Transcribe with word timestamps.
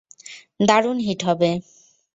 দারুণ 0.59 0.97
হিট 0.99 1.21
হবে। 1.23 1.49